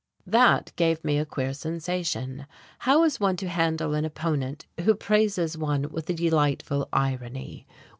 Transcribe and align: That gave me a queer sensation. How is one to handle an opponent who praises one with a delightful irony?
That 0.25 0.71
gave 0.77 1.03
me 1.03 1.19
a 1.19 1.27
queer 1.27 1.53
sensation. 1.53 2.47
How 2.79 3.03
is 3.03 3.19
one 3.19 3.35
to 3.37 3.47
handle 3.47 3.93
an 3.93 4.03
opponent 4.03 4.65
who 4.79 4.95
praises 4.95 5.55
one 5.59 5.89
with 5.91 6.09
a 6.09 6.13
delightful 6.15 6.89
irony? 6.91 7.67